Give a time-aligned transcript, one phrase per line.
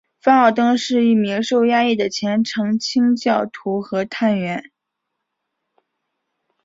[0.19, 4.71] 范奥登是一名受压抑的虔诚清教徒和的探员。